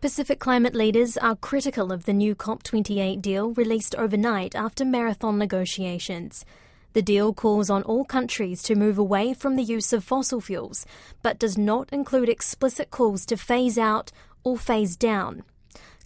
[0.00, 6.46] Pacific climate leaders are critical of the new COP28 deal released overnight after marathon negotiations.
[6.94, 10.86] The deal calls on all countries to move away from the use of fossil fuels,
[11.20, 14.10] but does not include explicit calls to phase out
[14.42, 15.42] or phase down.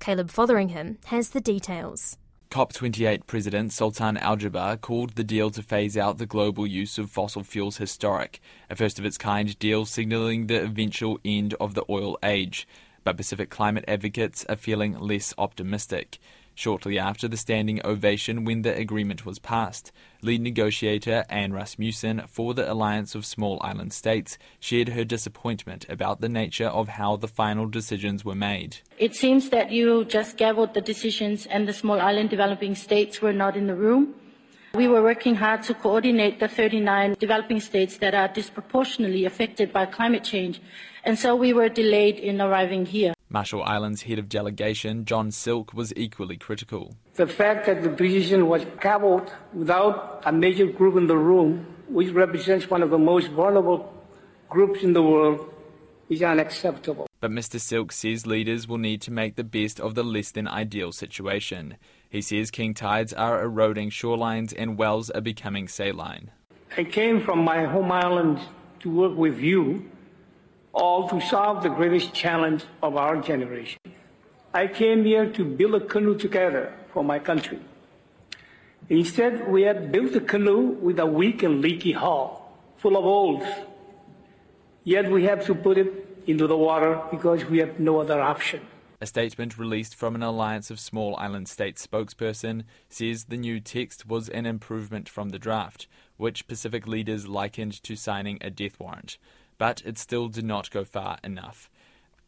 [0.00, 2.18] Caleb Fotheringham has the details.
[2.50, 7.10] COP28 President Sultan Al Jaber called the deal to phase out the global use of
[7.10, 11.84] fossil fuels historic, a first of its kind deal signalling the eventual end of the
[11.88, 12.66] oil age
[13.04, 16.18] but Pacific climate advocates are feeling less optimistic.
[16.56, 19.90] Shortly after the standing ovation when the agreement was passed,
[20.22, 26.20] lead negotiator Anne Rasmussen for the Alliance of Small Island States shared her disappointment about
[26.20, 28.78] the nature of how the final decisions were made.
[28.98, 33.32] It seems that you just gavelled the decisions and the small island developing states were
[33.32, 34.14] not in the room.
[34.74, 39.86] We were working hard to coordinate the 39 developing states that are disproportionately affected by
[39.86, 40.60] climate change
[41.04, 43.14] and so we were delayed in arriving here.
[43.28, 46.96] Marshall Islands head of delegation John Silk was equally critical.
[47.14, 52.10] The fact that the decision was gavelled without a major group in the room, which
[52.10, 53.94] represents one of the most vulnerable
[54.48, 55.53] groups in the world,
[56.08, 57.06] is unacceptable.
[57.20, 57.58] But Mr.
[57.58, 61.76] Silk says leaders will need to make the best of the less than ideal situation.
[62.08, 66.30] He says king tides are eroding shorelines and wells are becoming saline.
[66.76, 68.40] I came from my home island
[68.80, 69.90] to work with you
[70.74, 73.78] all to solve the greatest challenge of our generation.
[74.52, 77.60] I came here to build a canoe together for my country.
[78.88, 83.46] Instead, we have built a canoe with a weak and leaky hull, full of holes.
[84.84, 88.60] Yet we have to put it into the water because we have no other option.
[89.00, 94.06] A statement released from an Alliance of Small Island States spokesperson says the new text
[94.06, 99.18] was an improvement from the draft, which Pacific leaders likened to signing a death warrant
[99.58, 101.70] but it still did not go far enough.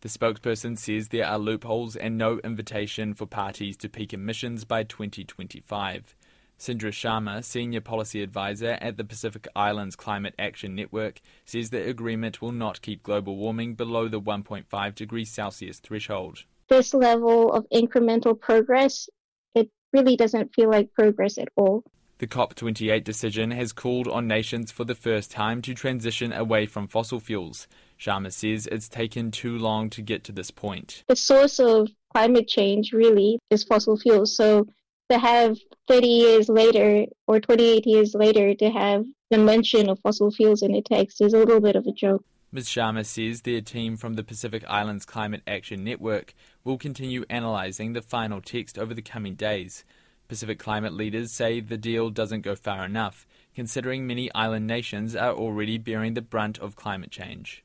[0.00, 4.82] The spokesperson says there are loopholes and no invitation for parties to peak emissions by
[4.84, 6.14] 2025.
[6.58, 12.40] Sindra Sharma, Senior Policy Advisor at the Pacific Islands Climate Action Network, says the agreement
[12.40, 16.44] will not keep global warming below the 1.5 degrees Celsius threshold.
[16.68, 19.08] This level of incremental progress,
[19.54, 21.84] it really doesn't feel like progress at all.
[22.18, 26.86] The COP28 decision has called on nations for the first time to transition away from
[26.86, 27.66] fossil fuels.
[27.98, 31.02] Sharma says it's taken too long to get to this point.
[31.08, 34.36] The source of climate change really is fossil fuels.
[34.36, 34.66] So
[35.10, 40.30] to have 30 years later or 28 years later to have the mention of fossil
[40.30, 42.24] fuels in the text is a little bit of a joke.
[42.52, 42.68] Ms.
[42.68, 48.02] Sharma says their team from the Pacific Islands Climate Action Network will continue analysing the
[48.02, 49.84] final text over the coming days.
[50.28, 55.34] Pacific climate leaders say the deal doesn't go far enough, considering many island nations are
[55.34, 57.62] already bearing the brunt of climate change.